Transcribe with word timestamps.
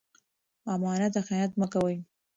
امانت 0.73 1.11
ته 1.15 1.21
خیانت 1.27 1.51
مه 1.59 1.67
کوئ. 1.73 1.97